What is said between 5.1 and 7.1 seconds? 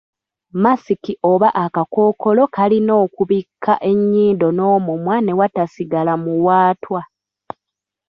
ne watasigala muwaatwa.